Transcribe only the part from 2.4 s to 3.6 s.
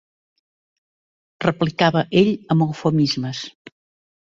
amb eufemismes